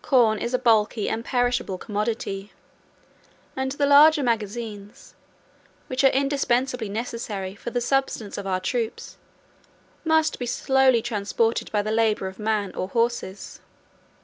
[0.00, 2.52] Corn is a bulky and perishable commodity;
[3.56, 5.14] and the large magazines,
[5.88, 9.16] which are indispensably necessary for the subsistence of our troops,
[10.04, 13.58] must be slowly transported by the labor of men or horses.